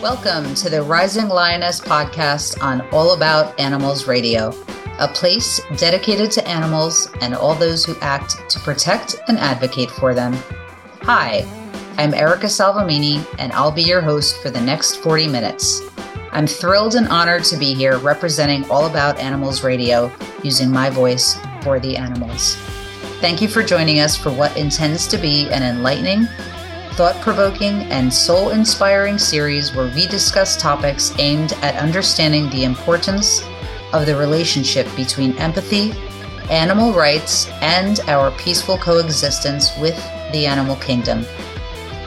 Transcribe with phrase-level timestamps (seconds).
[0.00, 4.52] Welcome to the Rising Lioness podcast on All About Animals Radio,
[4.98, 10.14] a place dedicated to animals and all those who act to protect and advocate for
[10.14, 10.32] them.
[11.02, 11.46] Hi,
[11.98, 15.82] I'm Erica Salvemini, and I'll be your host for the next 40 minutes.
[16.32, 21.36] I'm thrilled and honored to be here representing All About Animals Radio using my voice
[21.62, 22.56] for the animals.
[23.20, 26.26] Thank you for joining us for what intends to be an enlightening,
[26.92, 33.42] thought provoking, and soul inspiring series where we discuss topics aimed at understanding the importance
[33.96, 35.92] of the relationship between empathy,
[36.50, 39.96] animal rights, and our peaceful coexistence with
[40.32, 41.24] the animal kingdom.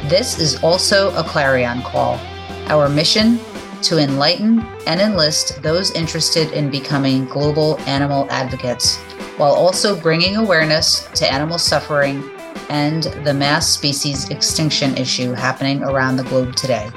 [0.06, 2.20] This is also a clarion call.
[2.68, 3.40] Our mission
[3.82, 8.98] to enlighten and enlist those interested in becoming global animal advocates,
[9.38, 12.30] while also bringing awareness to animal suffering
[12.70, 16.90] and the mass species extinction issue happening around the globe today.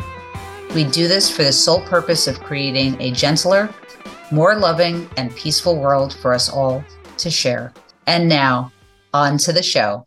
[0.75, 3.73] We do this for the sole purpose of creating a gentler,
[4.33, 6.83] more loving, and peaceful world for us all
[7.19, 7.73] to share.
[8.07, 8.73] And now,
[9.13, 10.07] on to the show.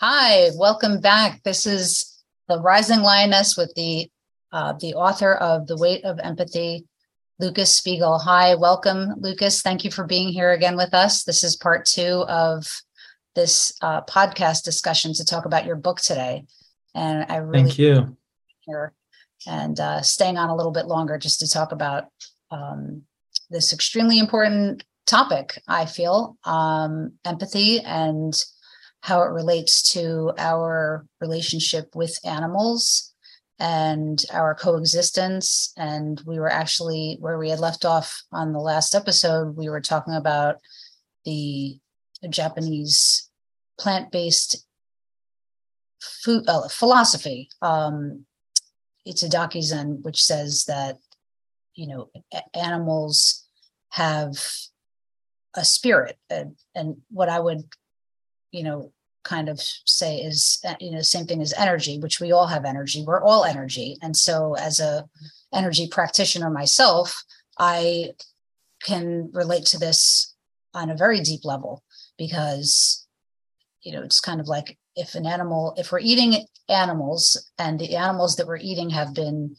[0.00, 1.42] Hi, welcome back.
[1.42, 4.08] This is the Rising Lioness with the
[4.52, 6.84] uh, the author of The Weight of Empathy,
[7.40, 8.18] Lucas Spiegel.
[8.18, 9.62] Hi, welcome, Lucas.
[9.62, 11.24] Thank you for being here again with us.
[11.24, 12.66] This is part two of
[13.34, 16.44] this uh, podcast discussion to talk about your book today.
[16.94, 18.16] And I really thank you
[18.60, 18.92] here
[19.46, 22.04] and uh, staying on a little bit longer just to talk about
[22.50, 23.04] um,
[23.52, 25.60] this extremely important topic.
[25.68, 28.34] I feel um, empathy and
[29.00, 33.12] how it relates to our relationship with animals
[33.58, 35.72] and our coexistence.
[35.76, 39.56] And we were actually where we had left off on the last episode.
[39.56, 40.56] We were talking about
[41.24, 41.78] the
[42.28, 43.28] Japanese
[43.78, 44.64] plant-based
[46.00, 47.48] food uh, philosophy.
[47.60, 48.26] Um,
[49.06, 50.98] Itadaki Zen, which says that
[51.74, 52.10] you know
[52.54, 53.41] animals
[53.92, 54.32] have
[55.54, 57.64] a spirit, and, and what I would
[58.50, 58.92] you know
[59.22, 62.64] kind of say is uh, you know same thing as energy, which we all have
[62.64, 63.04] energy.
[63.06, 65.08] We're all energy, and so as a
[65.52, 67.22] energy practitioner myself,
[67.58, 68.12] I
[68.82, 70.34] can relate to this
[70.74, 71.82] on a very deep level
[72.16, 73.06] because
[73.82, 77.96] you know it's kind of like if an animal if we're eating animals and the
[77.96, 79.56] animals that we're eating have been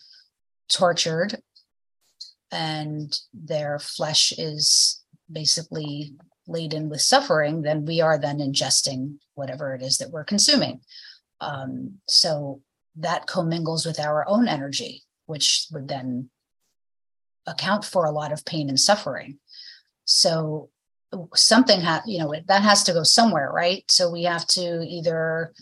[0.71, 1.41] tortured
[2.53, 6.13] and their flesh is basically
[6.47, 10.79] laden with suffering then we are then ingesting whatever it is that we're consuming.
[11.41, 12.61] Um, so
[12.97, 16.29] that commingles with our own energy which would then
[17.47, 19.39] account for a lot of pain and suffering.
[20.05, 20.69] So
[21.35, 23.83] something ha- you know that has to go somewhere right?
[23.89, 25.53] So we have to either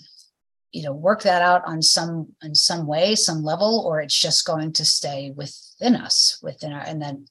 [0.72, 4.46] you know work that out on some in some way some level or it's just
[4.46, 7.26] going to stay within us within our and then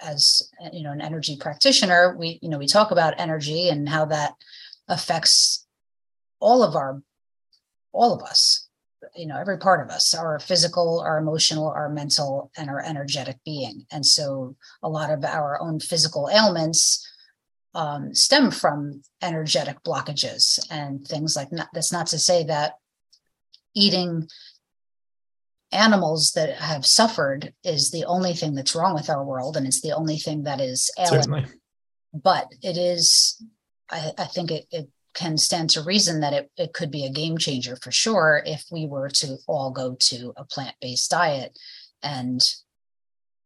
[0.00, 4.04] as you know an energy practitioner we you know we talk about energy and how
[4.04, 4.34] that
[4.88, 5.66] affects
[6.40, 7.02] all of our
[7.92, 8.66] all of us
[9.14, 13.38] you know every part of us our physical our emotional our mental and our energetic
[13.44, 13.86] being.
[13.90, 17.06] And so a lot of our own physical ailments
[17.76, 21.68] um, stem from energetic blockages and things like that.
[21.74, 22.72] That's not to say that
[23.74, 24.28] eating
[25.72, 29.82] animals that have suffered is the only thing that's wrong with our world and it's
[29.82, 31.22] the only thing that is ailing.
[31.22, 31.44] Certainly.
[32.14, 33.42] But it is,
[33.90, 37.12] I, I think it, it can stand to reason that it, it could be a
[37.12, 41.58] game changer for sure if we were to all go to a plant-based diet
[42.02, 42.40] and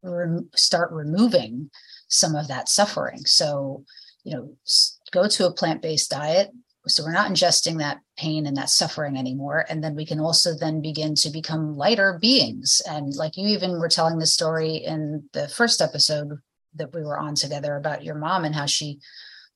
[0.05, 1.71] re- start removing
[2.07, 3.25] some of that suffering.
[3.25, 3.85] So
[4.25, 4.57] you know
[5.13, 6.51] go to a plant-based diet.
[6.87, 9.67] So we're not ingesting that pain and that suffering anymore.
[9.69, 12.81] And then we can also then begin to become lighter beings.
[12.89, 16.39] And like you even were telling the story in the first episode
[16.77, 18.99] that we were on together about your mom and how she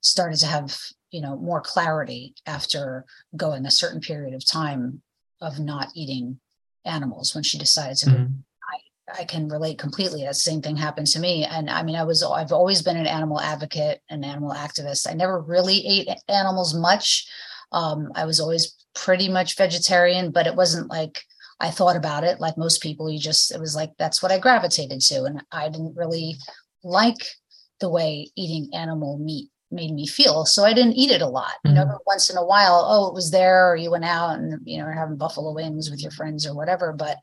[0.02, 0.76] started to have
[1.10, 3.04] you know more clarity after
[3.36, 5.00] going a certain period of time
[5.40, 6.40] of not eating
[6.84, 8.32] animals when she decided to mm-hmm.
[9.16, 10.24] I can relate completely.
[10.24, 11.44] That same thing happened to me.
[11.44, 15.08] And I mean, I was, I've always been an animal advocate, an animal activist.
[15.08, 17.26] I never really ate animals much.
[17.72, 21.24] Um, I was always pretty much vegetarian, but it wasn't like
[21.60, 23.10] I thought about it like most people.
[23.10, 25.24] You just, it was like, that's what I gravitated to.
[25.24, 26.36] And I didn't really
[26.82, 27.24] like
[27.80, 30.46] the way eating animal meat made me feel.
[30.46, 31.54] So I didn't eat it a lot.
[31.64, 31.96] You know, mm-hmm.
[32.06, 34.90] once in a while, oh, it was there, or you went out and you know,
[34.92, 36.92] having buffalo wings with your friends or whatever.
[36.92, 37.18] But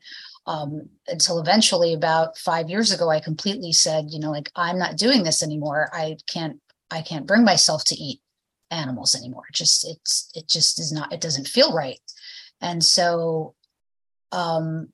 [0.46, 4.96] um, until eventually, about five years ago, I completely said, you know, like I'm not
[4.96, 5.88] doing this anymore.
[5.92, 6.60] I can't,
[6.90, 8.20] I can't bring myself to eat
[8.70, 9.44] animals anymore.
[9.48, 11.12] It just it's it just is not.
[11.12, 12.00] It doesn't feel right.
[12.60, 13.54] And so,
[14.32, 14.88] um,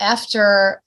[0.00, 0.82] after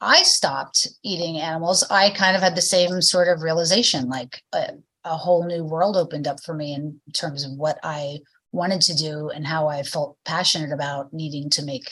[0.00, 4.72] I stopped eating animals, I kind of had the same sort of realization like a,
[5.04, 8.18] a, whole new world opened up for me in terms of what I
[8.52, 11.90] wanted to do and how I felt passionate about needing to make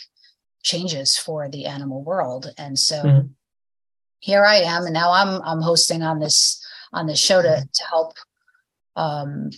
[0.62, 2.52] changes for the animal world.
[2.58, 3.26] And so mm-hmm.
[4.20, 7.84] here I am and now I'm I'm hosting on this on this show to to
[7.84, 8.14] help
[8.96, 9.50] um,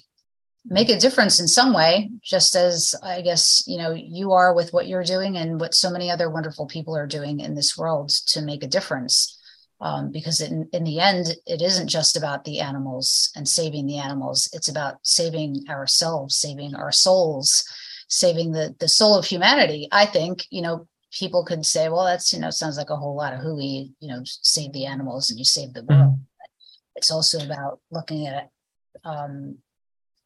[0.64, 4.72] make a difference in some way just as i guess you know you are with
[4.72, 8.10] what you're doing and what so many other wonderful people are doing in this world
[8.10, 9.42] to make a difference
[9.82, 13.99] um, because in, in the end it isn't just about the animals and saving the
[13.99, 17.64] animals it's about saving ourselves saving our souls
[18.08, 22.32] saving the the soul of humanity i think you know people could say well that's
[22.32, 25.38] you know sounds like a whole lot of hooey you know save the animals and
[25.38, 26.46] you save the world mm-hmm.
[26.96, 28.50] it's also about looking at
[29.05, 29.58] um,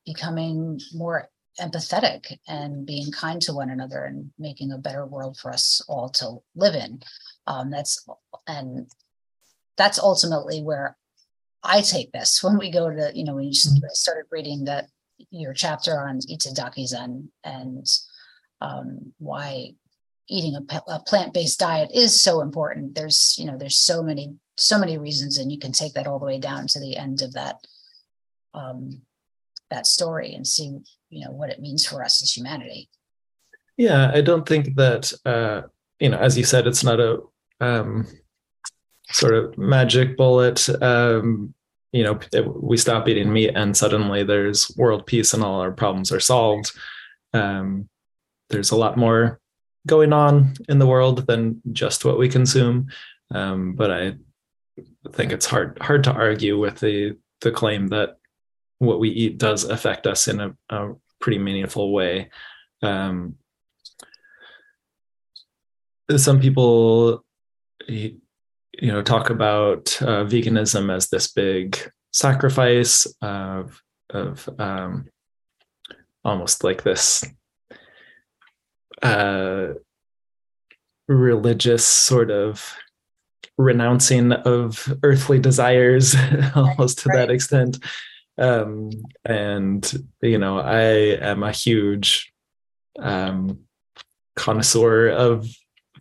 [0.05, 1.29] becoming more
[1.61, 6.09] empathetic and being kind to one another and making a better world for us all
[6.11, 7.01] to live in.
[7.47, 8.07] Um, that's
[8.47, 8.91] and
[9.77, 10.97] that's ultimately where
[11.63, 13.87] I take this when we go to you know when you mm-hmm.
[13.93, 14.87] started reading that
[15.31, 17.87] your chapter on Itadaki Zen and
[18.61, 19.75] um, why
[20.29, 22.95] eating a, a, plant-based diet is so important.
[22.95, 26.19] There's you know there's so many so many reasons, and you can take that all
[26.19, 27.57] the way down to the end of that
[28.55, 29.03] um,
[29.71, 30.79] that story and see
[31.11, 32.89] you know what it means for us as humanity
[33.77, 35.63] yeah i don't think that uh
[35.99, 37.21] you know as you said it's not a
[37.61, 38.07] um
[39.11, 41.55] sort of magic bullet um
[41.93, 42.19] you know
[42.61, 46.73] we stop eating meat and suddenly there's world peace and all our problems are solved
[47.33, 47.89] um
[48.51, 49.41] there's a lot more
[49.87, 52.89] going on in the world than just what we consume
[53.33, 54.13] um but i
[55.13, 58.17] think it's hard hard to argue with the the claim that
[58.79, 62.31] what we eat does affect us in a, a pretty meaningful way.
[62.83, 63.37] Um,
[66.15, 67.25] some people,
[68.81, 71.79] you know, talk about uh, veganism as this big
[72.13, 75.07] sacrifice of of um,
[76.25, 77.25] almost like this
[79.03, 79.69] uh,
[81.09, 82.75] religious sort of
[83.59, 86.15] renouncing of earthly desires,
[86.55, 87.17] almost to right.
[87.27, 87.79] that extent
[88.39, 88.91] um,
[89.25, 92.33] and you know i am a huge
[92.99, 93.61] um,
[94.35, 95.49] connoisseur of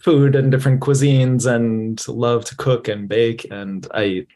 [0.06, 3.48] food and different cuisines and love to cook and bake.
[3.50, 4.28] And i eat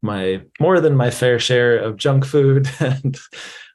[0.00, 3.18] my more than my fair share of junk food and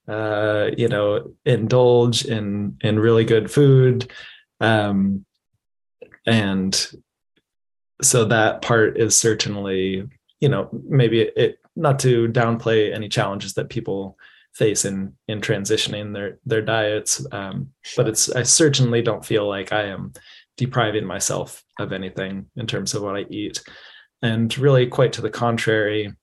[0.08, 4.12] uh, you know indulge in in really good food.
[4.60, 5.24] Um,
[6.26, 6.74] and
[8.02, 10.10] so that part is certainly
[10.40, 14.18] you know maybe it not to downplay any challenges that people
[14.54, 19.72] face in in transitioning their their diets um, but it's i certainly don't feel like
[19.72, 20.12] i am
[20.60, 23.64] depriving myself of anything in terms of what i eat.
[24.22, 26.14] And really quite to the contrary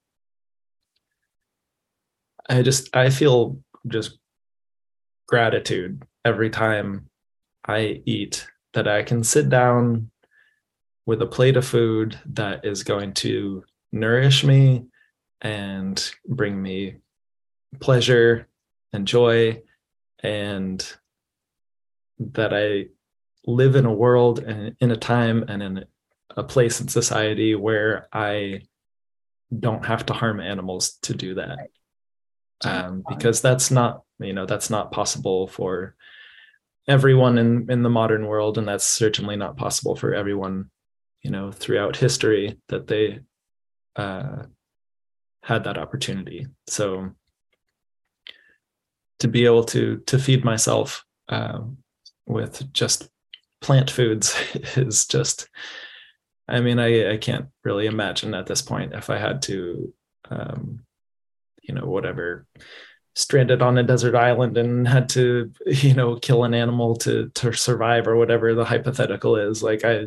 [2.48, 4.18] i just i feel just
[5.26, 7.08] gratitude every time
[7.66, 10.10] i eat that i can sit down
[11.06, 14.84] with a plate of food that is going to nourish me
[15.40, 16.96] and bring me
[17.80, 18.46] pleasure
[18.92, 19.62] and joy
[20.22, 20.96] and
[22.18, 22.86] that I
[23.46, 25.84] live in a world and in a time and in
[26.36, 28.62] a place in society where I
[29.58, 31.58] don't have to harm animals to do that.
[32.64, 35.94] Um, because that's not, you know, that's not possible for
[36.88, 38.58] everyone in, in the modern world.
[38.58, 40.70] And that's certainly not possible for everyone,
[41.22, 43.20] you know, throughout history that they
[43.94, 44.44] uh,
[45.42, 46.46] had that opportunity.
[46.66, 47.12] So
[49.18, 51.78] to be able to to feed myself um,
[52.26, 53.08] with just
[53.60, 54.36] plant foods
[54.76, 55.48] is just
[56.48, 59.92] i mean i i can't really imagine at this point if i had to
[60.30, 60.80] um
[61.62, 62.46] you know whatever
[63.14, 67.52] stranded on a desert island and had to you know kill an animal to to
[67.52, 70.06] survive or whatever the hypothetical is like i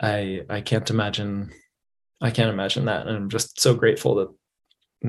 [0.00, 1.52] i i can't imagine
[2.20, 3.06] I can't imagine that.
[3.06, 4.28] And I'm just so grateful that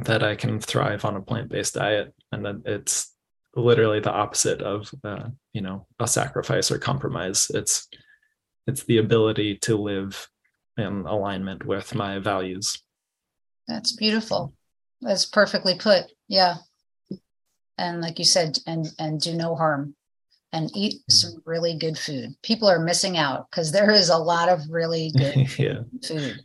[0.05, 3.08] that I can thrive on a plant-based diet and that it's
[3.55, 7.51] literally the opposite of uh, you know a sacrifice or compromise.
[7.53, 7.87] It's
[8.67, 10.29] it's the ability to live
[10.77, 12.81] in alignment with my values.
[13.67, 14.53] That's beautiful.
[15.01, 16.05] That's perfectly put.
[16.27, 16.57] Yeah.
[17.77, 19.95] And like you said, and and do no harm
[20.51, 21.11] and eat mm-hmm.
[21.11, 22.35] some really good food.
[22.43, 25.79] People are missing out because there is a lot of really good yeah.
[26.03, 26.41] food.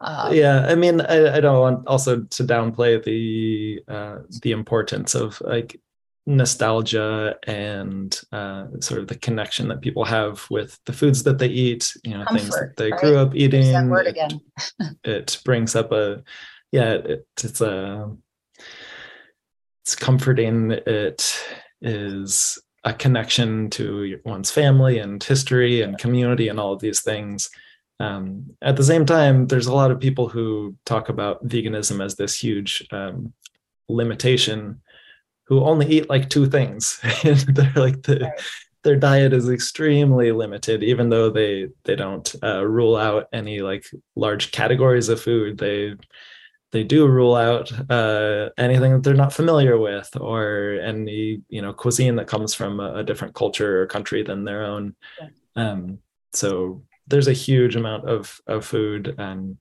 [0.00, 5.16] Um, yeah, I mean, I, I, don't want also to downplay the uh, the importance
[5.16, 5.80] of like
[6.28, 11.48] nostalgia and uh, sort of the connection that people have with the foods that they
[11.48, 11.94] eat.
[12.04, 13.00] You know, Comfort, things that they right?
[13.00, 13.72] grew up eating.
[13.72, 14.40] That word again.
[14.78, 16.22] it, it brings up a
[16.70, 18.14] yeah, it, it's a
[19.82, 20.72] it's comforting.
[20.72, 21.42] It
[21.80, 27.48] is a connection to one's family and history and community and all of these things.
[28.00, 32.16] Um, at the same time, there's a lot of people who talk about veganism as
[32.16, 33.32] this huge um,
[33.88, 34.82] limitation
[35.48, 37.00] who only eat like two things.
[37.22, 38.40] they're like the, right.
[38.84, 43.86] their diet is extremely limited, even though they they don't uh, rule out any like
[44.14, 45.58] large categories of food.
[45.58, 45.94] They
[46.70, 51.72] they do rule out uh, anything that they're not familiar with or any you know
[51.72, 55.28] cuisine that comes from a, a different culture or country than their own yeah.
[55.56, 55.98] um,
[56.32, 59.56] so there's a huge amount of of food and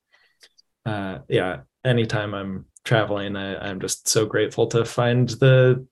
[0.85, 5.85] uh, yeah anytime i'm traveling I, i'm just so grateful to find the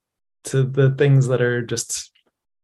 [0.46, 2.12] to the things that are just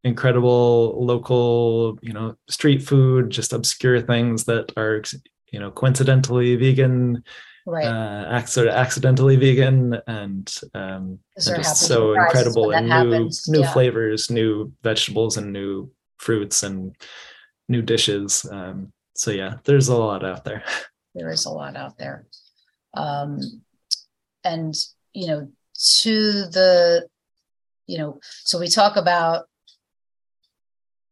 [0.04, 5.02] incredible local you know street food just obscure things that are
[5.52, 7.22] you know coincidentally vegan
[7.66, 13.46] right uh sort of accidentally vegan and um and just so incredible and new happens.
[13.48, 13.72] new yeah.
[13.72, 16.96] flavors new vegetables and new fruits and
[17.68, 20.64] new dishes um so yeah there's a lot out there
[21.14, 22.26] there is a lot out there
[22.94, 23.38] um
[24.44, 24.74] and
[25.12, 25.48] you know
[26.00, 26.12] to
[26.46, 27.06] the
[27.86, 29.46] you know so we talk about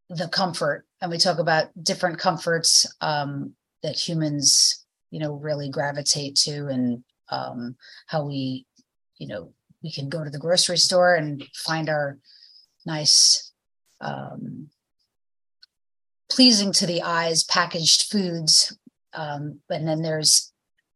[0.08, 6.36] the comfort and we talk about different comforts um that humans you know really gravitate
[6.36, 8.66] to and um, how we
[9.18, 12.18] you know we can go to the grocery store and find our
[12.86, 13.52] nice
[14.00, 14.68] um,
[16.28, 18.76] pleasing to the eyes packaged foods
[19.14, 20.52] um, and then there's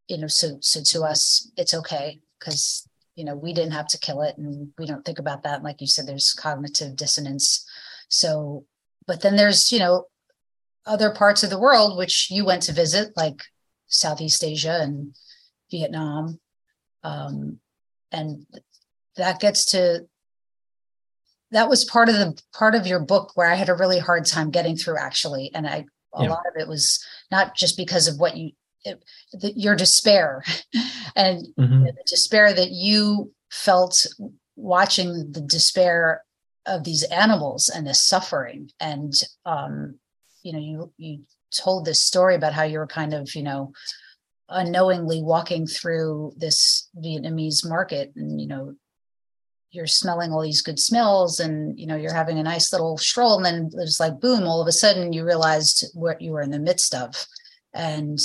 [0.09, 3.99] you know so so to us it's okay because you know we didn't have to
[3.99, 7.67] kill it and we don't think about that like you said there's cognitive dissonance
[8.09, 8.65] so
[9.07, 10.07] but then there's you know
[10.87, 13.43] other parts of the world which you went to visit like
[13.95, 15.15] Southeast Asia and
[15.71, 16.41] Vietnam.
[17.03, 17.59] Um,
[18.11, 18.47] and
[19.17, 20.07] that gets to
[21.51, 24.27] that was part of the part of your book where I had a really hard
[24.27, 25.53] time getting through actually.
[25.55, 26.31] And I a yeah.
[26.31, 28.53] lot of it was not just because of what you
[28.85, 30.45] the, your despair
[31.17, 31.85] and mm-hmm.
[31.85, 34.07] the despair that you felt
[34.57, 36.23] watching the despair
[36.67, 39.13] of these animals and the suffering and
[39.45, 39.97] um
[40.43, 41.21] you know you you
[41.55, 43.73] told this story about how you were kind of, you know,
[44.49, 48.75] unknowingly walking through this Vietnamese market and, you know,
[49.71, 53.37] you're smelling all these good smells and, you know, you're having a nice little stroll.
[53.37, 56.43] And then it was like, boom, all of a sudden you realized what you were
[56.43, 57.27] in the midst of.
[57.73, 58.19] And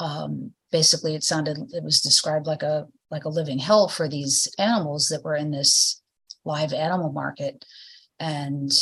[0.00, 4.48] um, basically it sounded, it was described like a, like a living hell for these
[4.58, 6.02] animals that were in this
[6.44, 7.64] live animal market.
[8.18, 8.72] And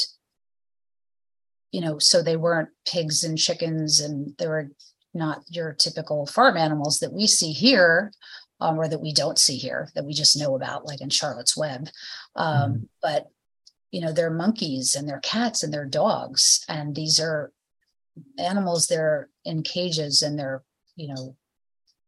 [1.72, 4.70] you know, so they weren't pigs and chickens and they were
[5.14, 8.12] not your typical farm animals that we see here
[8.60, 11.56] um, or that we don't see here that we just know about, like in Charlotte's
[11.56, 11.88] Web.
[12.36, 13.28] Um, mm But,
[13.90, 16.64] you know, they're monkeys and they're cats and they're dogs.
[16.68, 17.52] And these are
[18.38, 20.62] animals, they're in cages and they're,
[20.96, 21.36] you know,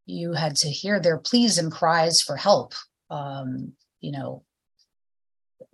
[0.07, 2.75] you had to hear their pleas and cries for help.
[3.11, 4.45] Um, you know,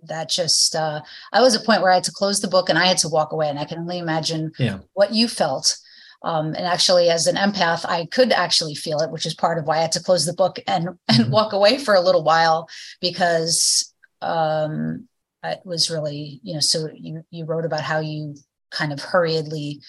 [0.03, 1.01] that just uh,
[1.33, 3.09] I was a point where I had to close the book and I had to
[3.09, 4.79] walk away, and I can only imagine yeah.
[4.93, 5.77] what you felt.
[6.23, 9.65] Um, and actually, as an empath, I could actually feel it, which is part of
[9.65, 11.31] why I had to close the book and and mm-hmm.
[11.31, 15.07] walk away for a little while because um,
[15.43, 16.59] it was really you know.
[16.59, 18.35] So you you wrote about how you
[18.69, 19.81] kind of hurriedly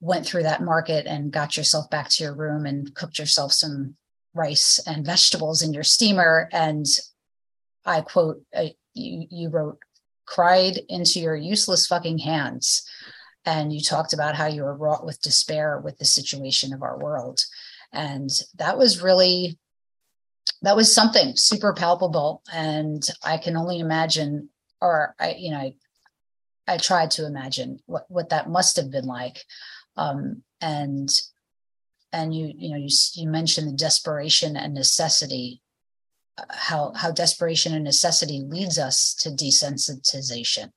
[0.00, 3.94] went through that market and got yourself back to your room and cooked yourself some
[4.34, 6.86] rice and vegetables in your steamer and
[7.84, 9.78] I quote, uh, you, you wrote,
[10.26, 12.82] cried into your useless fucking hands.
[13.44, 16.98] And you talked about how you were wrought with despair with the situation of our
[16.98, 17.40] world.
[17.92, 19.58] And that was really,
[20.62, 22.42] that was something super palpable.
[22.52, 25.74] And I can only imagine, or I, you know, I,
[26.68, 29.42] I tried to imagine what, what that must have been like.
[29.96, 31.08] Um, and
[32.12, 35.62] and you you know you you mentioned the desperation and necessity
[36.48, 40.70] how how desperation and necessity leads us to desensitization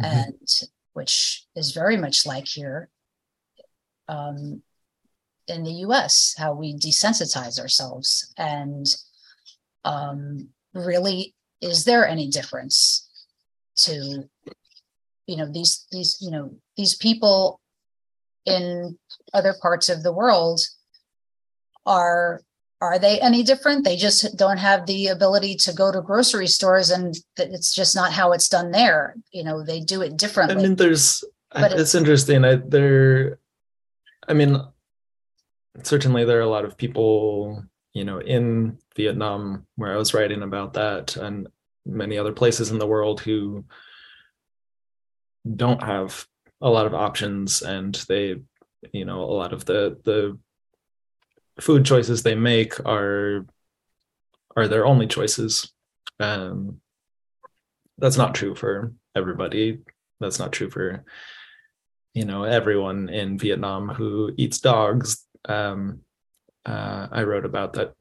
[0.00, 0.04] mm-hmm.
[0.04, 0.48] and
[0.92, 2.90] which is very much like here
[4.08, 4.62] um,
[5.48, 8.32] in the US, how we desensitize ourselves.
[8.36, 8.86] And
[9.84, 13.08] um, really, is there any difference
[13.76, 14.28] to,
[15.26, 17.60] you know, these, these, you know, these people
[18.46, 18.98] in
[19.32, 20.60] other parts of the world
[21.86, 22.42] are
[22.80, 23.84] are they any different?
[23.84, 28.12] They just don't have the ability to go to grocery stores and it's just not
[28.12, 29.14] how it's done there.
[29.30, 31.22] You know they do it differently i mean there's
[31.52, 32.44] but it's, it's interesting.
[32.44, 33.38] I there
[34.28, 34.60] i mean
[35.82, 40.42] certainly there are a lot of people you know in vietnam where i was writing
[40.42, 41.48] about that and
[41.84, 43.64] many other places in the world who
[45.56, 46.26] don't have
[46.62, 48.36] a lot of options and they
[48.92, 50.38] you know a lot of the the
[51.60, 53.44] food choices they make are
[54.56, 55.72] are their only choices.
[56.20, 56.80] Um
[57.98, 59.80] that's not true for everybody.
[60.20, 61.04] That's not true for
[62.14, 65.26] you know everyone in vietnam who eats dogs.
[65.48, 66.00] Um
[66.64, 67.92] uh, i wrote about that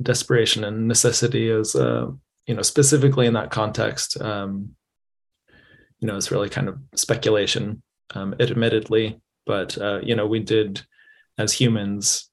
[0.00, 2.06] desperation and necessity as uh
[2.46, 4.74] you know specifically in that context um
[5.98, 7.82] you know it's really kind of speculation
[8.14, 10.80] um admittedly but uh you know we did
[11.38, 12.28] as humans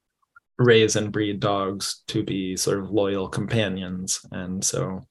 [0.58, 4.26] raise and breed dogs to be sort of loyal companions.
[4.32, 5.02] And so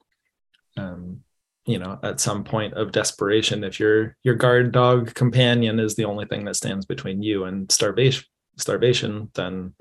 [0.77, 1.21] um,
[1.65, 6.05] you know at some point of desperation if your your guard dog companion is the
[6.05, 8.23] only thing that stands between you and starvation
[8.57, 9.73] starvation then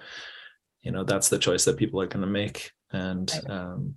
[0.83, 2.71] you know that's the choice that people are going to make.
[2.93, 3.95] And um,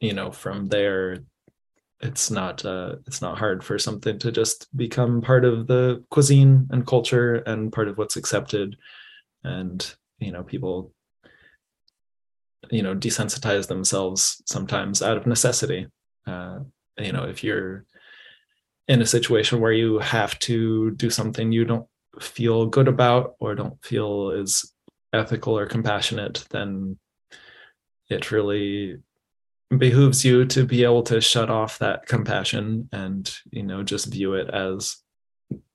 [0.00, 1.18] you know from there
[2.00, 6.68] it's not uh, it's not hard for something to just become part of the cuisine
[6.70, 8.76] and culture and part of what's accepted
[9.44, 10.92] and you know people
[12.70, 15.86] you know desensitize themselves sometimes out of necessity.
[16.26, 16.60] Uh,
[16.98, 17.84] you know if you're
[18.86, 21.86] in a situation where you have to do something you don't
[22.20, 24.72] feel good about or don't feel is
[25.12, 26.98] ethical or compassionate then
[28.08, 28.98] it really
[29.76, 34.34] behooves you to be able to shut off that compassion and you know just view
[34.34, 34.96] it as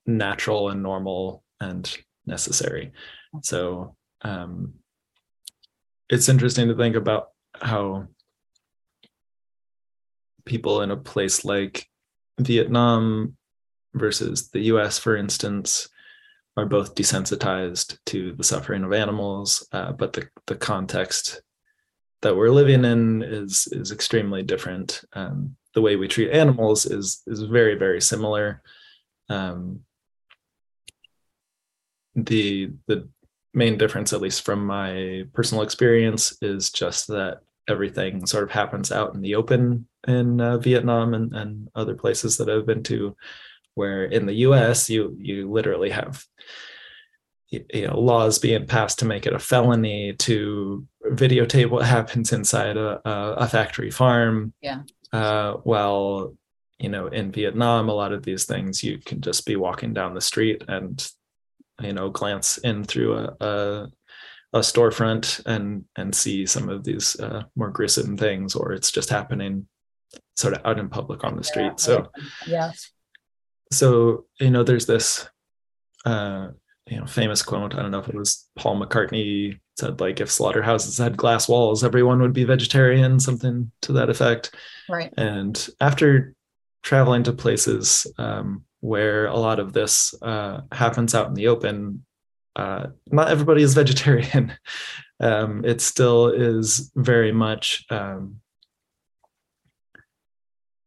[0.06, 2.92] natural and normal and necessary.
[3.42, 4.74] So um,
[6.10, 8.08] it's interesting to think about how
[10.46, 11.88] people in a place like
[12.40, 13.38] Vietnam
[13.94, 15.90] versus the US, for instance,
[16.58, 21.42] are both desensitized to the suffering of animals, uh, but the, the context
[22.24, 25.04] that we're living in is is extremely different.
[25.14, 28.62] Um, the way we treat animals is is very very similar.
[29.30, 29.82] Um,
[32.16, 33.08] the the
[33.54, 38.92] main difference, at least from my personal experience, is just that everything sort of happens
[38.92, 43.16] out in the open in uh, Vietnam and, and other places that I've been to,
[43.76, 44.90] where in the U.S.
[44.90, 46.26] you you literally have
[47.74, 52.78] you know laws being passed to make it a felony to videotape what happens inside
[52.78, 54.54] a, a factory farm.
[54.62, 54.82] Yeah.
[55.12, 56.36] Uh, well,
[56.80, 60.14] you know, in Vietnam, a lot of these things you can just be walking down
[60.14, 61.08] the street and
[61.82, 63.88] you know glance in through a, a,
[64.54, 69.10] a storefront and and see some of these uh, more gruesome things or it's just
[69.10, 69.68] happening
[70.36, 72.08] sort of out in public on the street so
[72.46, 72.72] yeah
[73.72, 75.28] so you know there's this
[76.06, 76.50] uh
[76.88, 80.30] you know famous quote i don't know if it was paul mccartney said like if
[80.30, 84.54] slaughterhouses had glass walls everyone would be vegetarian something to that effect
[84.90, 86.36] right and after
[86.84, 92.06] traveling to places um, where a lot of this uh, happens out in the open,
[92.56, 94.54] uh, not everybody is vegetarian.
[95.20, 98.42] um, it still is very much um,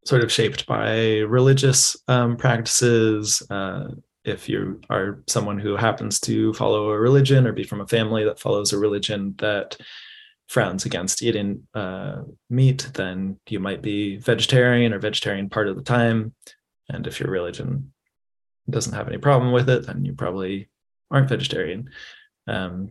[0.05, 3.43] sort of shaped by religious um, practices.
[3.51, 3.89] Uh,
[4.27, 8.25] if you are someone who happens to follow a religion or be from a family
[8.25, 9.77] that follows a religion that
[10.49, 15.83] frowns against eating uh, meat, then you might be vegetarian or vegetarian part of the
[15.83, 16.35] time.
[16.89, 17.93] And if your religion
[18.69, 20.69] doesn't have any problem with it, then you probably
[21.11, 21.91] aren't vegetarian.
[22.49, 22.91] Um,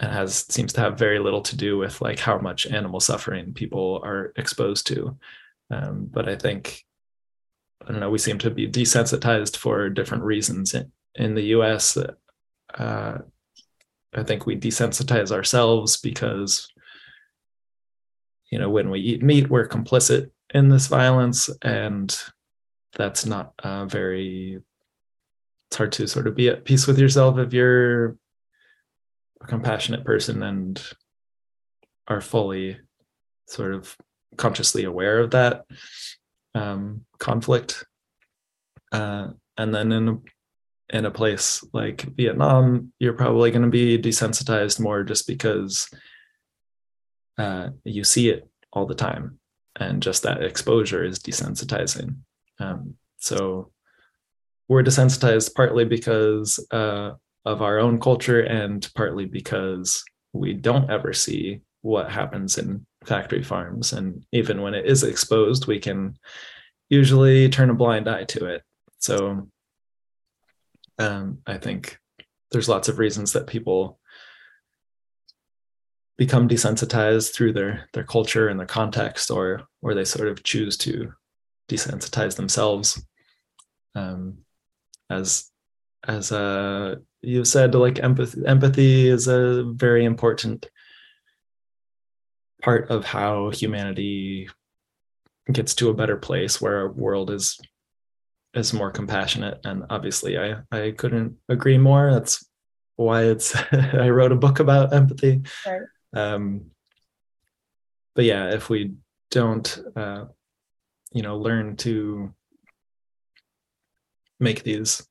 [0.00, 3.54] it has seems to have very little to do with like how much animal suffering
[3.54, 5.16] people are exposed to.
[5.70, 6.84] Um, but I think
[7.82, 8.10] I don't know.
[8.10, 11.96] We seem to be desensitized for different reasons in, in the U.S.
[12.72, 13.18] Uh,
[14.14, 16.72] I think we desensitize ourselves because
[18.50, 22.16] you know when we eat meat, we're complicit in this violence, and
[22.96, 23.52] that's not
[23.90, 24.60] very
[25.74, 28.16] it's hard to sort of be at peace with yourself if you're
[29.40, 30.80] a compassionate person and
[32.06, 32.78] are fully
[33.48, 33.96] sort of
[34.36, 35.64] consciously aware of that
[36.54, 37.84] um, conflict.
[38.92, 40.22] Uh, and then in
[40.90, 45.88] in a place like Vietnam, you're probably going to be desensitized more just because
[47.38, 49.38] uh, you see it all the time,
[49.76, 52.16] and just that exposure is desensitizing.
[52.58, 53.72] Um, so
[54.68, 57.12] we're desensitized partly because uh,
[57.44, 63.42] of our own culture, and partly because we don't ever see what happens in factory
[63.42, 66.16] farms, and even when it is exposed, we can
[66.88, 68.62] usually turn a blind eye to it.
[68.98, 69.48] So
[70.98, 71.98] um, I think
[72.50, 73.98] there's lots of reasons that people
[76.16, 80.76] become desensitized through their their culture and their context, or or they sort of choose
[80.78, 81.12] to
[81.68, 83.04] desensitize themselves.
[83.94, 84.38] Um,
[85.10, 85.50] as
[86.06, 90.68] as uh, you said, like empathy empathy is a very important
[92.64, 94.48] part of how humanity
[95.52, 97.60] gets to a better place where our world is
[98.54, 99.60] is more compassionate.
[99.64, 102.10] And obviously i i couldn't agree more.
[102.10, 102.48] That's
[102.96, 105.42] why it's i wrote a book about empathy.
[105.66, 105.82] Right.
[106.14, 106.70] um
[108.14, 108.94] but yeah if we
[109.30, 110.24] don't uh
[111.12, 112.32] you know learn to
[114.40, 115.06] make these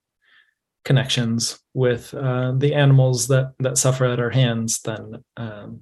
[0.85, 5.81] connections with uh, the animals that that suffer at our hands then um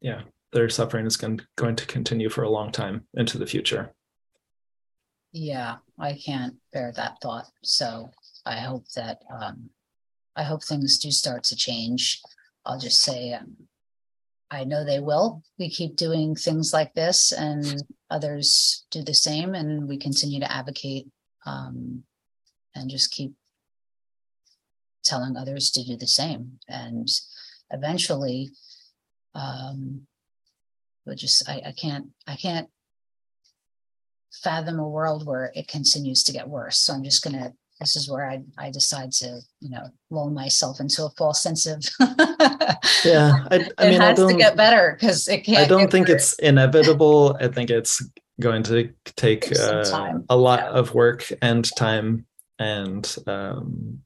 [0.00, 3.94] yeah their suffering is going, going to continue for a long time into the future
[5.32, 7.46] yeah, I can't bear that thought.
[7.62, 8.10] So
[8.44, 9.70] I hope that um,
[10.34, 12.20] I hope things do start to change.
[12.66, 13.56] I'll just say um,
[14.50, 15.42] I know they will.
[15.58, 20.52] We keep doing things like this, and others do the same, and we continue to
[20.52, 21.06] advocate
[21.46, 22.02] um,
[22.74, 23.32] and just keep
[25.04, 26.58] telling others to do the same.
[26.68, 27.08] And
[27.70, 28.50] eventually,
[29.34, 30.06] um,
[31.06, 32.68] we'll just I, I can't I can't
[34.32, 36.78] fathom a world where it continues to get worse.
[36.78, 37.52] So I'm just gonna.
[37.80, 41.66] This is where I I decide to you know lull myself into a false sense
[41.66, 41.82] of.
[43.04, 45.58] yeah, I, I it mean, has I to get better because it can't.
[45.58, 46.32] I don't think worse.
[46.32, 47.36] it's inevitable.
[47.40, 48.02] I think it's
[48.38, 50.70] going to take uh, a lot yeah.
[50.70, 52.26] of work and time
[52.58, 54.02] and um,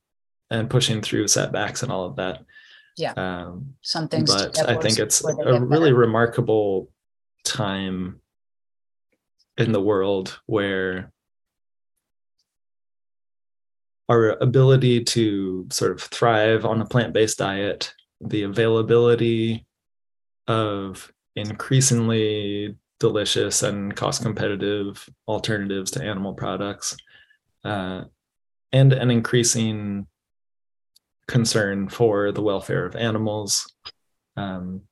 [0.51, 2.45] and pushing through setbacks and all of that.
[2.96, 3.12] Yeah.
[3.16, 5.94] Um, Some things, but I think it's a really better.
[5.94, 6.90] remarkable
[7.44, 8.20] time
[9.59, 11.12] in the world where
[14.09, 19.66] our ability to sort of thrive on a plant-based diet the availability
[20.46, 26.96] of increasingly delicious and cost competitive alternatives to animal products
[27.64, 28.04] uh,
[28.72, 30.07] and an increasing
[31.27, 33.73] concern for the welfare of animals
[34.37, 34.83] um,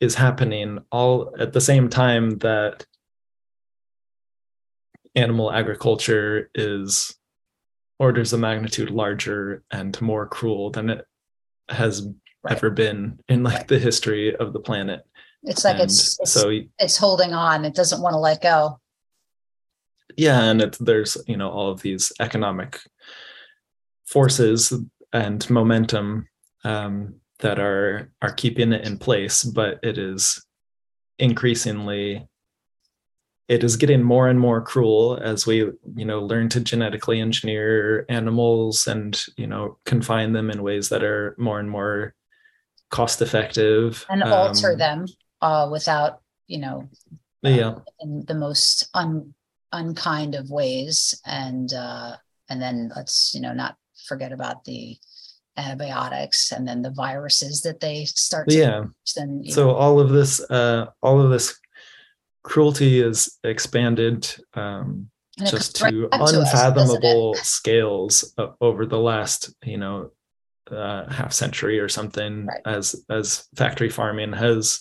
[0.00, 2.86] is happening all at the same time that
[5.14, 7.14] animal agriculture is
[7.98, 11.06] orders of magnitude larger and more cruel than it
[11.68, 12.06] has
[12.42, 12.56] right.
[12.56, 15.02] ever been in like the history of the planet.
[15.42, 17.64] It's like it's, it's, so it's holding on.
[17.64, 18.80] It doesn't want to let go.
[20.16, 22.80] Yeah, and it's there's you know all of these economic
[24.10, 24.72] forces
[25.12, 26.28] and momentum
[26.64, 30.44] um, that are are keeping it in place, but it is
[31.18, 32.26] increasingly
[33.48, 35.56] it is getting more and more cruel as we
[35.96, 41.02] you know learn to genetically engineer animals and you know confine them in ways that
[41.02, 42.14] are more and more
[42.90, 45.06] cost effective and alter um, them
[45.42, 46.88] uh, without you know
[47.44, 47.74] uh, yeah.
[48.00, 49.34] in the most un,
[49.72, 51.20] unkind of ways.
[51.24, 52.16] And uh,
[52.48, 54.96] and then let's you know not forget about the
[55.56, 59.74] antibiotics and then the viruses that they start to yeah so know.
[59.74, 61.60] all of this uh all of this
[62.42, 65.10] cruelty is expanded um,
[65.46, 70.10] just to unfathomable to scales uh, over the last, you know,
[70.70, 72.60] uh, half century or something, right.
[72.66, 74.80] as as factory farming has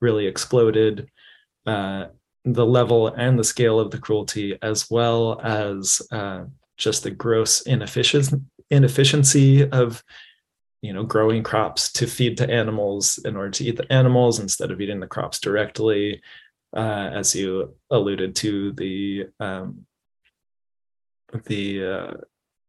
[0.00, 1.10] really exploded.
[1.66, 2.06] Uh,
[2.44, 6.44] the level and the scale of the cruelty, as well as uh,
[6.76, 10.02] just the gross inefficiency inefficiency of
[10.82, 14.70] you know growing crops to feed to animals in order to eat the animals instead
[14.70, 16.20] of eating the crops directly
[16.76, 19.86] uh, as you alluded to the um,
[21.44, 22.14] the uh,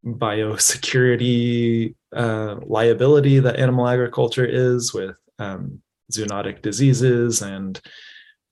[0.06, 7.82] biosecurity uh, liability that animal agriculture is with um, zoonotic diseases and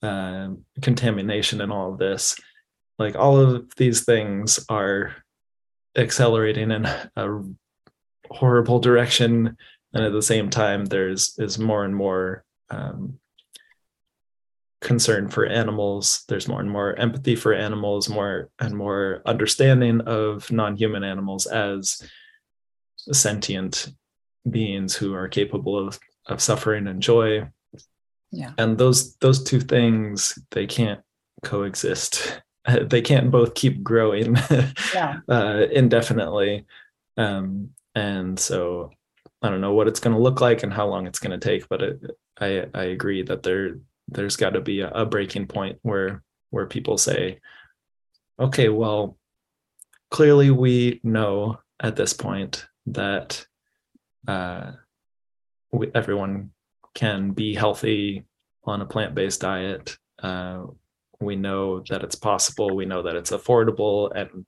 [0.01, 0.49] uh,
[0.81, 2.35] contamination and all of this.
[2.99, 5.15] Like all of these things are
[5.95, 7.41] accelerating in a
[8.29, 9.57] horrible direction,
[9.93, 13.19] and at the same time, there's is more and more um,
[14.81, 16.23] concern for animals.
[16.27, 22.01] There's more and more empathy for animals more and more understanding of non-human animals as
[23.11, 23.89] sentient
[24.49, 27.47] beings who are capable of of suffering and joy.
[28.31, 28.51] Yeah.
[28.57, 31.01] And those those two things they can't
[31.43, 32.41] coexist
[32.81, 34.37] they can't both keep growing
[34.93, 35.19] yeah.
[35.29, 36.65] uh, indefinitely
[37.17, 38.91] um, and so
[39.41, 41.45] i don't know what it's going to look like and how long it's going to
[41.45, 41.99] take but it,
[42.39, 46.65] i i agree that there there's got to be a, a breaking point where where
[46.65, 47.39] people say
[48.39, 49.17] okay well
[50.09, 53.45] clearly we know at this point that
[54.27, 54.71] uh,
[55.71, 56.51] we, everyone
[56.93, 58.25] can be healthy
[58.63, 59.97] on a plant-based diet.
[60.19, 60.65] Uh,
[61.19, 62.75] we know that it's possible.
[62.75, 64.45] We know that it's affordable, and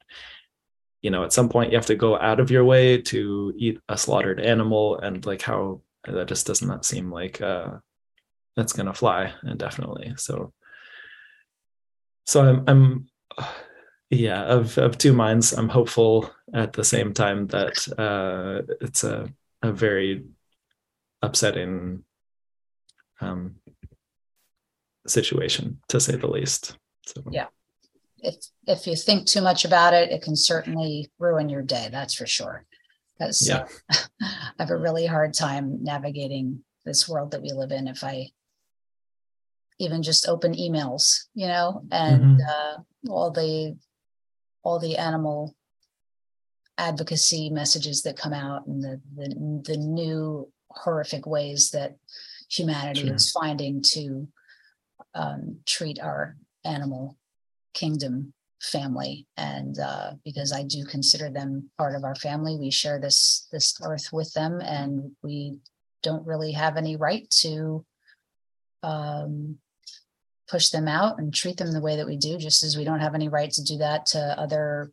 [1.01, 3.79] you know, at some point, you have to go out of your way to eat
[3.87, 7.77] a slaughtered animal, and like how that just does not seem like uh,
[8.55, 10.13] that's gonna fly indefinitely.
[10.17, 10.53] So,
[12.25, 13.07] so I'm, I'm,
[14.09, 15.53] yeah, of of two minds.
[15.53, 20.25] I'm hopeful at the same time that uh, it's a a very
[21.21, 22.03] upsetting
[23.21, 23.55] um,
[25.07, 26.77] situation to say the least.
[27.05, 27.47] So yeah,
[28.19, 31.89] if if you think too much about it, it can certainly ruin your day.
[31.91, 32.65] That's for sure.
[33.17, 33.65] Because yeah.
[33.91, 37.87] uh, I have a really hard time navigating this world that we live in.
[37.87, 38.27] If I
[39.79, 42.41] even just open emails, you know, and mm-hmm.
[42.47, 43.77] uh, all the
[44.63, 45.55] all the animal
[46.77, 51.95] advocacy messages that come out and the the, the new horrific ways that
[52.49, 53.15] humanity sure.
[53.15, 54.27] is finding to
[55.17, 57.17] um, treat our animal
[57.73, 59.27] kingdom family.
[59.37, 63.75] And uh, because i do consider them part of our family we share this this
[63.83, 65.59] earth with them and we
[66.01, 67.85] don't really have any right to
[68.83, 69.57] um,
[70.49, 73.01] push them out and treat them the way that we do just as we don't
[73.01, 74.91] have any right to do that to other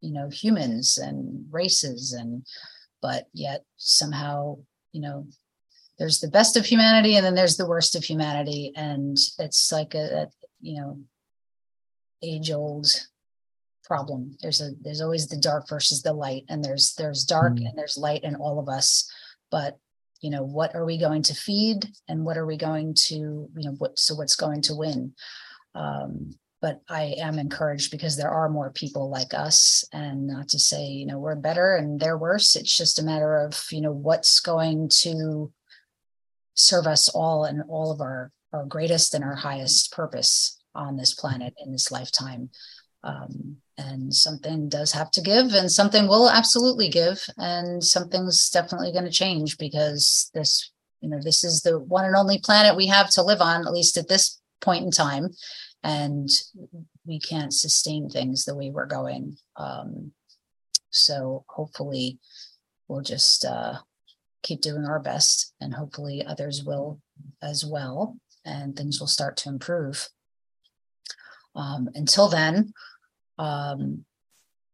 [0.00, 2.12] you know humans and races.
[2.12, 2.46] And
[3.02, 4.58] but yet somehow
[4.92, 5.26] you know
[5.98, 8.72] there's the best of humanity and then there's the worst of humanity.
[8.76, 10.28] And it's like a, a
[10.60, 11.00] you know
[12.22, 12.86] age old
[13.84, 14.36] problem.
[14.42, 16.44] There's a there's always the dark versus the light.
[16.48, 17.66] And there's there's dark mm.
[17.66, 19.10] and there's light in all of us.
[19.50, 19.78] But
[20.20, 23.50] you know what are we going to feed and what are we going to you
[23.54, 25.14] know what so what's going to win?
[25.74, 30.58] Um but I am encouraged because there are more people like us, and not to
[30.58, 32.56] say you know we're better and they're worse.
[32.56, 35.52] It's just a matter of you know what's going to
[36.56, 41.14] serve us all and all of our our greatest and our highest purpose on this
[41.14, 42.48] planet in this lifetime.
[43.04, 48.92] Um, and something does have to give, and something will absolutely give, and something's definitely
[48.92, 52.86] going to change because this, you know, this is the one and only planet we
[52.86, 55.28] have to live on, at least at this point in time
[55.86, 56.28] and
[57.04, 59.36] we can't sustain things the way we're going.
[59.56, 60.12] Um,
[60.90, 62.18] so hopefully,
[62.88, 63.74] we'll just uh,
[64.46, 67.00] keep doing our best, and hopefully, others will
[67.42, 70.08] as well, and things will start to improve.
[71.54, 72.72] Um, until then,
[73.38, 74.04] um,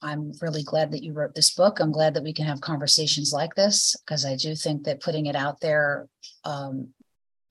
[0.03, 1.79] I'm really glad that you wrote this book.
[1.79, 5.27] I'm glad that we can have conversations like this because I do think that putting
[5.27, 6.09] it out there
[6.45, 6.89] um,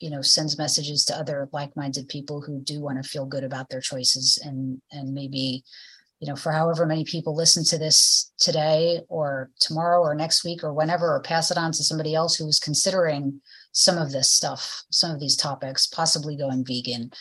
[0.02, 3.70] you know sends messages to other like-minded people who do want to feel good about
[3.70, 5.64] their choices and and maybe
[6.22, 10.64] you know for however many people listen to this today or tomorrow or next week
[10.64, 13.42] or whenever or pass it on to somebody else who is considering
[13.74, 17.12] some of this stuff some of these topics possibly going vegan.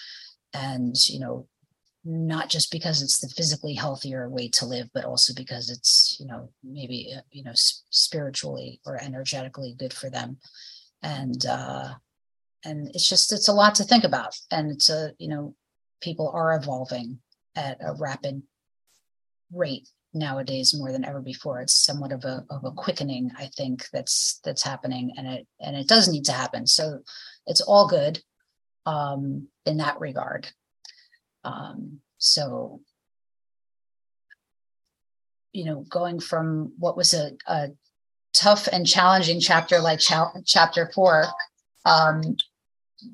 [0.53, 1.49] And you know
[2.05, 6.27] not just because it's the physically healthier way to live but also because it's you
[6.27, 10.37] know maybe uh, you know spiritually or energetically good for them.
[11.03, 11.95] And uh
[12.67, 14.37] and it's just it's a lot to think about.
[14.51, 15.55] And it's a you know
[16.03, 17.21] people are evolving
[17.57, 18.43] at a rapid
[19.53, 21.61] rate nowadays more than ever before.
[21.61, 25.77] It's somewhat of a of a quickening i think that's that's happening and it and
[25.77, 26.67] it does need to happen.
[26.67, 27.01] So
[27.47, 28.21] it's all good
[28.87, 30.49] um in that regard.
[31.45, 32.81] Um so
[35.53, 37.69] you know going from what was a, a
[38.33, 41.27] tough and challenging chapter like cha- chapter four
[41.85, 42.37] um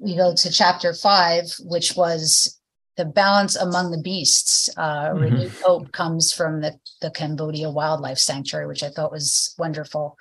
[0.01, 2.59] we go to chapter five, which was
[2.97, 4.69] the balance among the beasts.
[4.77, 5.23] Uh, mm-hmm.
[5.23, 10.17] Renewed hope comes from the, the Cambodia Wildlife Sanctuary, which I thought was wonderful.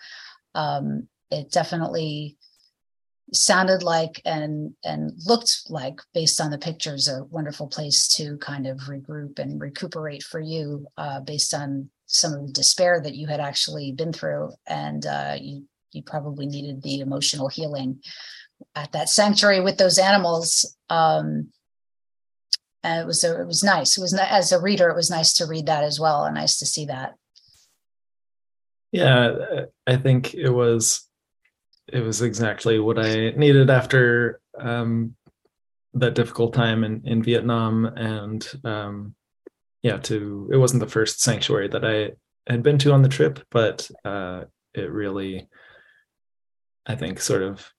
[0.53, 2.38] Um, it definitely
[3.33, 8.67] sounded like and and looked like based on the pictures a wonderful place to kind
[8.67, 13.25] of regroup and recuperate for you uh, based on some of the despair that you
[13.25, 17.99] had actually been through and uh, you you probably needed the emotional healing
[18.75, 21.49] at that sanctuary with those animals um,
[22.86, 23.98] and it was a, it was nice.
[23.98, 26.60] It was as a reader, it was nice to read that as well, and nice
[26.60, 27.15] to see that.
[28.91, 31.10] Yeah, I think it was
[31.88, 35.15] it was exactly what I needed after um,
[35.95, 39.15] that difficult time in in Vietnam, and um,
[39.82, 42.12] yeah, to it wasn't the first sanctuary that I
[42.48, 44.43] had been to on the trip, but uh,
[44.76, 45.48] it really,
[46.86, 47.74] I think, sort of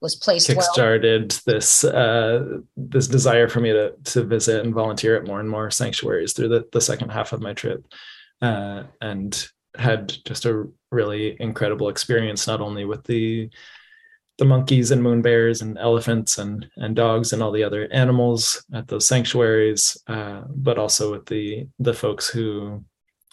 [0.00, 1.54] was placed kickstarted well.
[1.54, 5.70] this uh, this desire for me to to visit and volunteer at more and more
[5.70, 7.84] sanctuaries through the, the second half of my trip,
[8.42, 13.50] uh, and had just a really incredible experience not only with the
[14.38, 18.64] the monkeys and moon bears and elephants and and dogs and all the other animals
[18.72, 22.82] at those sanctuaries, uh, but also with the the folks who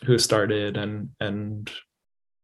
[0.05, 1.71] who started and and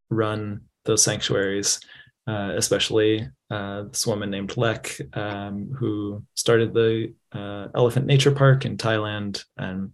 [0.09, 1.81] run those sanctuaries,
[2.27, 8.65] uh, especially uh, this woman named Lek, um, who started the uh, Elephant Nature Park
[8.65, 9.91] in Thailand and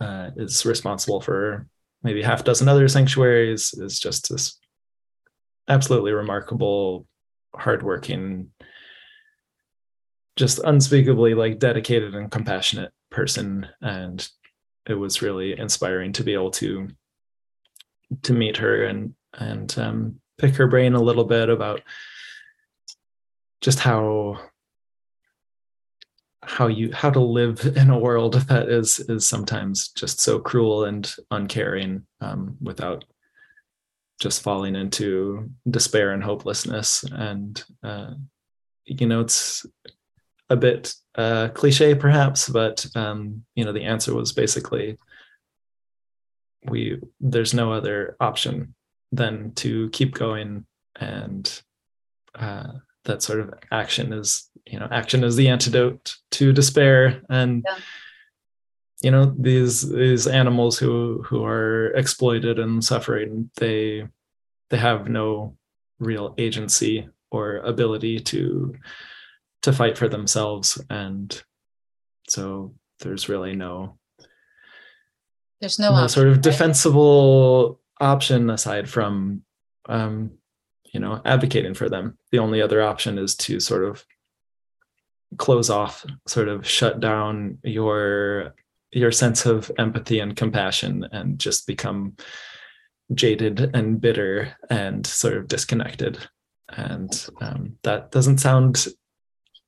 [0.00, 1.66] uh, is responsible for
[2.02, 3.74] maybe half dozen other sanctuaries.
[3.74, 4.58] Is just this
[5.66, 7.06] absolutely remarkable,
[7.54, 8.50] hardworking,
[10.36, 14.26] just unspeakably like dedicated and compassionate person, and
[14.86, 16.88] it was really inspiring to be able to
[18.22, 21.82] to meet her and and um, pick her brain a little bit about
[23.60, 24.38] just how
[26.42, 30.84] how you how to live in a world that is is sometimes just so cruel
[30.84, 33.04] and uncaring um, without
[34.20, 37.04] just falling into despair and hopelessness.
[37.04, 38.14] And uh,
[38.88, 39.66] you know it's
[40.50, 44.96] a bit uh, cliche perhaps but um, you know the answer was basically
[46.64, 48.74] we there's no other option
[49.12, 50.66] than to keep going
[50.96, 51.62] and
[52.34, 52.68] uh,
[53.04, 57.22] that sort of action is you know action is the antidote to despair.
[57.28, 57.78] And yeah.
[59.02, 64.06] you know these these animals who who are exploited and suffering they
[64.70, 65.56] they have no
[65.98, 68.74] real agency or ability to
[69.62, 70.80] to fight for themselves.
[70.90, 71.42] And
[72.28, 73.98] so there's really no
[75.60, 79.42] there's no, no option, sort of defensible option aside from
[79.88, 80.32] um,
[80.92, 84.04] you know advocating for them the only other option is to sort of
[85.36, 88.54] close off sort of shut down your
[88.90, 92.16] your sense of empathy and compassion and just become
[93.14, 96.18] jaded and bitter and sort of disconnected.
[96.68, 98.86] And um, that doesn't sound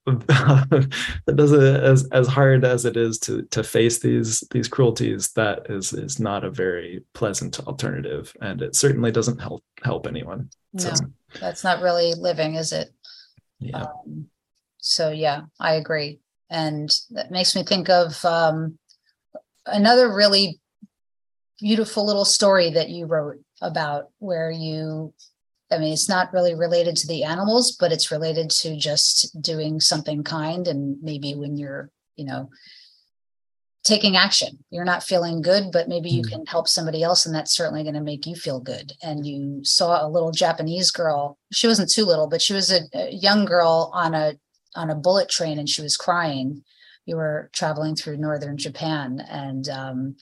[0.06, 5.28] that does it as as hard as it is to to face these these cruelties
[5.32, 10.48] that is is not a very pleasant alternative and it certainly doesn't help help anyone
[10.72, 10.94] no so,
[11.38, 12.90] that's not really living is it?
[13.58, 13.82] Yeah.
[13.82, 14.26] Um,
[14.78, 18.78] so yeah i agree and that makes me think of um,
[19.66, 20.60] another really
[21.60, 25.14] beautiful little story that you wrote about where you
[25.70, 29.80] I mean, it's not really related to the animals, but it's related to just doing
[29.80, 30.66] something kind.
[30.66, 32.50] And maybe when you're, you know,
[33.85, 36.30] taking action, you're not feeling good, but maybe you mm.
[36.30, 37.24] can help somebody else.
[37.24, 38.92] And that's certainly going to make you feel good.
[39.02, 41.38] And you saw a little Japanese girl.
[41.52, 44.35] She wasn't too little, but she was a, a young girl on a
[44.76, 46.62] on a bullet train and she was crying.
[47.04, 50.16] You were traveling through northern Japan and um,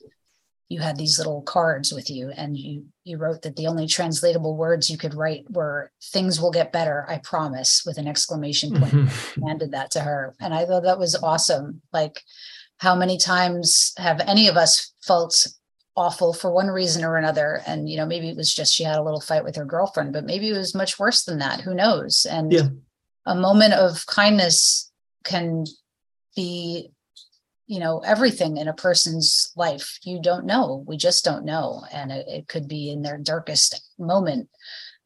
[0.68, 4.56] you had these little cards with you and you you wrote that the only translatable
[4.56, 8.92] words you could write were things will get better i promise with an exclamation point
[8.92, 9.46] mm-hmm.
[9.46, 10.34] handed that to her.
[10.40, 11.82] And i thought that was awesome.
[11.92, 12.22] Like
[12.78, 15.46] how many times have any of us felt
[15.96, 17.62] awful for one reason or another?
[17.66, 20.12] And you know maybe it was just she had a little fight with her girlfriend
[20.12, 21.62] but maybe it was much worse than that.
[21.62, 22.26] Who knows?
[22.30, 22.68] And yeah.
[23.26, 24.90] a moment of kindness
[25.24, 25.64] can
[26.36, 26.92] be
[27.68, 29.98] you know everything in a person's life.
[30.02, 30.84] You don't know.
[30.86, 31.84] We just don't know.
[31.92, 34.48] And it, it, could be in their darkest moment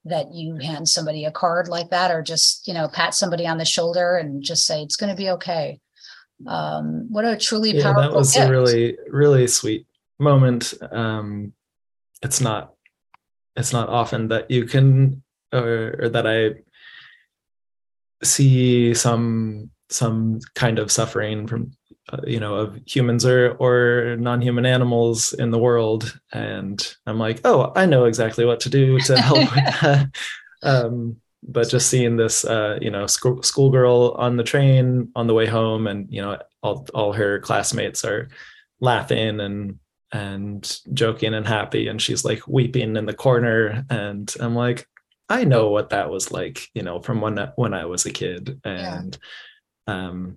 [0.04, 3.58] that you hand somebody a card like that or just you know pat somebody on
[3.58, 5.80] the shoulder and just say it's going to be okay.
[6.46, 8.48] Um what a truly yeah, powerful that was gift.
[8.48, 9.86] a really really sweet
[10.18, 10.72] moment.
[10.90, 11.52] Um
[12.22, 12.74] it's not
[13.56, 16.54] it's not often that you can or, or that i
[18.24, 21.72] see some some kind of suffering from
[22.26, 26.18] you know of humans or or non-human animals in the world.
[26.32, 30.10] And i'm like oh i know exactly what to do to help with that.
[30.62, 35.34] Um, but just seeing this uh, you know school schoolgirl on the train on the
[35.34, 38.28] way home and you know all, all her classmates are
[38.80, 39.78] laughing and
[40.12, 41.88] and joking and happy.
[41.88, 43.84] And she's like weeping in the corner.
[43.90, 44.86] And i'm like
[45.28, 48.60] i know what that was like you know from when when i was a kid.
[48.64, 49.18] And
[49.88, 49.94] yeah.
[49.94, 50.36] um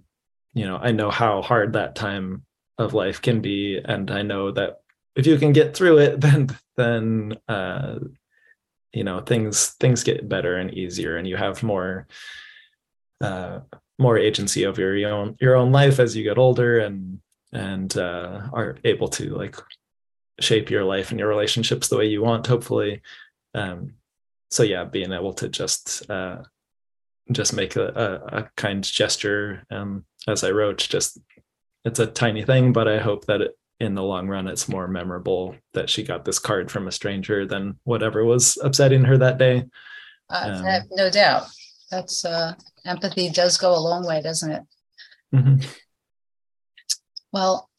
[0.56, 2.44] you know, I know how hard that time
[2.78, 4.80] of life can be, and I know that
[5.16, 8.00] if you can get through it, then then uh,
[8.94, 12.08] you know things things get better and easier, and you have more
[13.22, 13.60] uh,
[14.00, 17.20] more agency over your own your own life as you get older, and
[17.52, 19.58] and uh, are able to like
[20.40, 22.48] shape your life and your relationships the way you want.
[22.48, 23.02] Hopefully,
[23.54, 23.96] um,
[24.50, 26.44] so yeah, being able to just uh,
[27.32, 31.20] just make a, a, a kind gesture, um, as I wrote, just
[31.84, 34.88] it's a tiny thing, but I hope that it, in the long run it's more
[34.88, 39.38] memorable that she got this card from a stranger than whatever was upsetting her that
[39.38, 39.66] day.
[40.30, 41.48] Uh, um, no doubt.
[41.92, 42.54] That's uh
[42.86, 44.64] empathy does go a long way doesn't it?
[45.34, 45.68] Mm-hmm.
[47.34, 47.70] well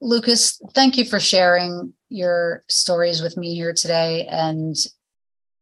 [0.00, 4.76] lucas thank you for sharing your stories with me here today and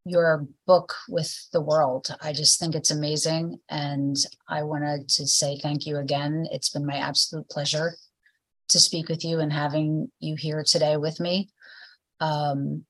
[0.06, 2.16] your book with the world.
[2.22, 3.58] I just think it's amazing.
[3.68, 4.16] And
[4.48, 6.46] I wanted to say thank you again.
[6.52, 7.96] It's been my absolute pleasure
[8.68, 11.50] to speak with you and having you here today with me.
[12.20, 12.84] Um,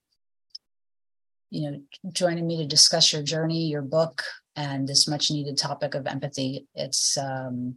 [1.48, 1.80] you know,
[2.12, 4.22] joining me to discuss your journey, your book,
[4.54, 6.66] and this much needed topic of empathy.
[6.74, 7.76] It's, um,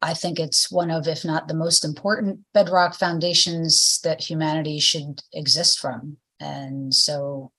[0.00, 5.20] I think it's one of, if not the most important bedrock foundations that humanity should
[5.32, 6.18] exist from.
[6.38, 7.50] And so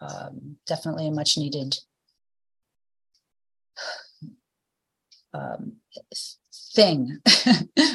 [0.00, 1.78] um, definitely a much needed
[5.34, 5.76] um,
[6.74, 7.18] thing,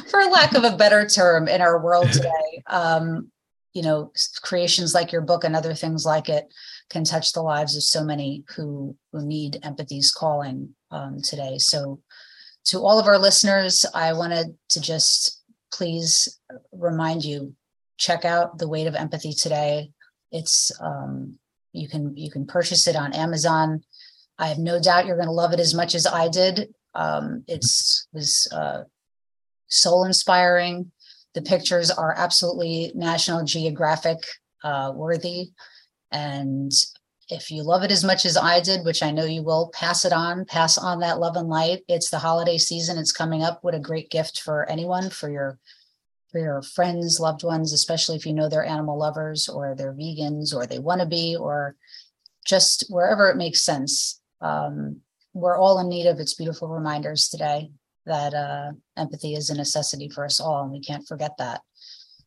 [0.10, 2.64] for lack of a better term, in our world today.
[2.68, 3.32] Um,
[3.74, 6.46] you know, creations like your book and other things like it
[6.90, 11.58] can touch the lives of so many who who need empathy's calling um, today.
[11.58, 12.00] So,
[12.66, 15.42] to all of our listeners, I wanted to just
[15.74, 16.40] please
[16.72, 17.54] remind you
[17.98, 19.92] check out the weight of empathy today.
[20.32, 21.38] It's um,
[21.76, 23.84] you can you can purchase it on Amazon.
[24.38, 26.74] I have no doubt you're going to love it as much as I did.
[26.94, 28.84] Um, it's was uh,
[29.68, 30.92] soul inspiring.
[31.34, 34.20] The pictures are absolutely National Geographic
[34.64, 35.52] uh, worthy,
[36.12, 36.72] and
[37.30, 40.06] if you love it as much as I did, which I know you will, pass
[40.06, 41.80] it on, pass on that love and light.
[41.88, 43.64] It's the holiday season, it's coming up.
[43.64, 45.60] What a great gift for anyone, for your
[46.36, 50.54] for your friends, loved ones, especially if you know they're animal lovers or they're vegans
[50.54, 51.78] or they want to be, or
[52.46, 54.20] just wherever it makes sense.
[54.42, 54.98] Um,
[55.34, 57.72] we're all in need of its beautiful reminders today
[58.06, 61.62] that uh, empathy is a necessity for us all, and we can't forget that.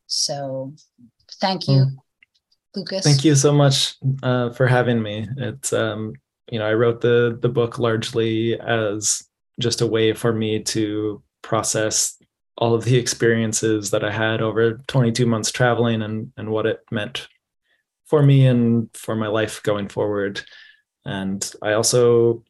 [0.06, 0.72] So,
[1.38, 1.96] thank you, mm.
[2.74, 3.04] Lucas.
[3.04, 5.28] Thank you so much uh, for having me.
[5.36, 6.14] It's um,
[6.50, 9.22] you know I wrote the the book largely as
[9.60, 12.17] just a way for me to process
[12.58, 16.80] all of the experiences that I had over 22 months traveling and and what it
[16.90, 17.28] meant
[18.04, 20.42] for me and for my life going forward.
[21.04, 22.44] And I also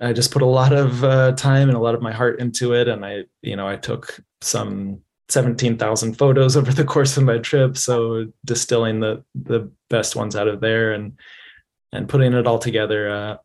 [0.00, 2.74] I just put a lot of uh, time and a lot of my heart into
[2.74, 2.88] it.
[2.88, 7.78] And I, you know, I took some 17,000 photos over the course of my trip.
[7.78, 11.18] So distilling the, the best ones out of there and,
[11.92, 13.08] and putting it all together.
[13.08, 13.36] Uh,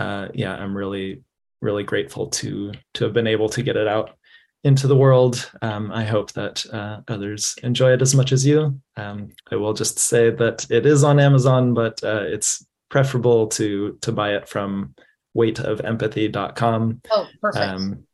[0.00, 1.22] uh, yeah, I'm really,
[1.60, 4.16] really grateful to, to have been able to get it out
[4.64, 5.50] into the world.
[5.62, 8.80] Um, I hope that uh, others enjoy it as much as you.
[8.96, 13.98] Um, I will just say that it is on Amazon, but uh, it's preferable to
[14.02, 14.94] to buy it from
[15.36, 17.00] weightofempathy.com.
[17.10, 17.64] Oh, perfect.
[17.64, 18.04] Um,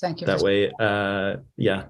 [0.00, 0.26] Thank you.
[0.26, 1.84] That way, uh, yeah,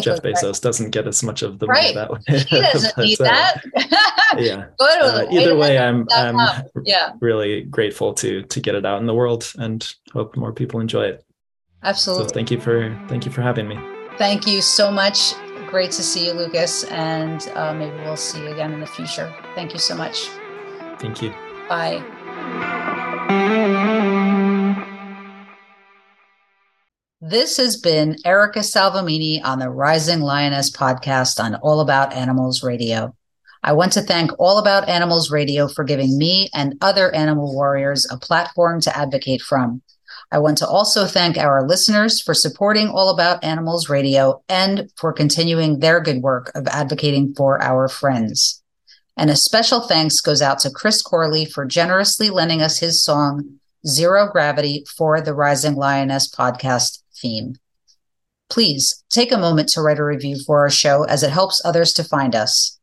[0.00, 1.94] Jeff Bezos doesn't get as much of the right.
[1.94, 2.20] money that way.
[2.48, 3.62] He doesn't need uh, that.
[4.38, 4.66] yeah.
[4.80, 6.36] Uh, either way, I'm I'm
[6.84, 7.12] yeah.
[7.20, 11.04] really grateful to to get it out in the world and hope more people enjoy
[11.04, 11.24] it.
[11.84, 12.28] Absolutely.
[12.28, 13.78] So thank you for thank you for having me.
[14.16, 15.34] Thank you so much.
[15.68, 19.34] Great to see you, Lucas, and uh, maybe we'll see you again in the future.
[19.54, 20.28] Thank you so much.
[20.98, 21.34] Thank you.
[21.68, 22.02] Bye.
[27.20, 33.16] This has been Erica Salvemini on the Rising Lioness podcast on All About Animals Radio.
[33.62, 38.06] I want to thank All About Animals Radio for giving me and other animal warriors
[38.10, 39.80] a platform to advocate from.
[40.34, 45.12] I want to also thank our listeners for supporting All About Animals Radio and for
[45.12, 48.60] continuing their good work of advocating for our friends.
[49.16, 53.60] And a special thanks goes out to Chris Corley for generously lending us his song,
[53.86, 57.54] Zero Gravity, for the Rising Lioness podcast theme.
[58.50, 61.92] Please take a moment to write a review for our show as it helps others
[61.92, 62.76] to find us.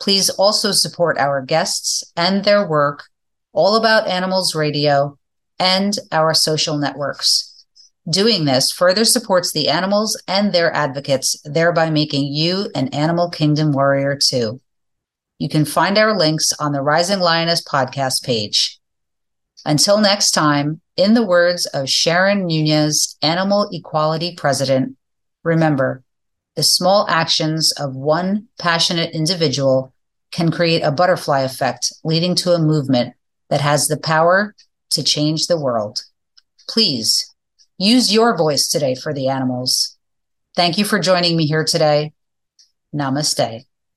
[0.00, 3.04] Please also support our guests and their work,
[3.52, 5.18] All About Animals Radio,
[5.58, 7.66] and our social networks.
[8.08, 13.72] Doing this further supports the animals and their advocates, thereby making you an animal kingdom
[13.72, 14.60] warrior too.
[15.38, 18.78] You can find our links on the Rising Lioness podcast page.
[19.64, 24.96] Until next time, in the words of Sharon Nunez, Animal Equality President,
[25.42, 26.04] remember
[26.56, 29.92] the small actions of one passionate individual
[30.30, 33.14] can create a butterfly effect, leading to a movement
[33.48, 34.54] that has the power
[34.90, 36.02] to change the world.
[36.68, 37.34] Please
[37.78, 39.96] use your voice today for the animals.
[40.56, 42.12] Thank you for joining me here today.
[42.94, 43.64] Namaste.